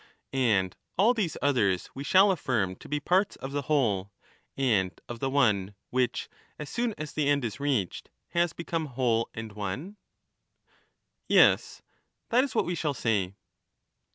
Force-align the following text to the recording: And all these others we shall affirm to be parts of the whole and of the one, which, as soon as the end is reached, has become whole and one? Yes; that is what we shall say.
And 0.33 0.75
all 0.97 1.13
these 1.13 1.37
others 1.43 1.91
we 1.93 2.03
shall 2.03 2.31
affirm 2.31 2.75
to 2.77 2.89
be 2.89 2.99
parts 2.99 3.35
of 3.35 3.51
the 3.51 3.61
whole 3.61 4.11
and 4.57 4.99
of 5.07 5.19
the 5.19 5.29
one, 5.29 5.75
which, 5.91 6.27
as 6.57 6.71
soon 6.71 6.95
as 6.97 7.13
the 7.13 7.29
end 7.29 7.45
is 7.45 7.59
reached, 7.59 8.09
has 8.29 8.51
become 8.51 8.87
whole 8.97 9.29
and 9.35 9.51
one? 9.53 9.97
Yes; 11.27 11.83
that 12.29 12.43
is 12.43 12.55
what 12.55 12.65
we 12.65 12.73
shall 12.73 12.95
say. 12.95 13.35